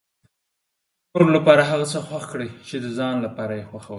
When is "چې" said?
2.67-2.75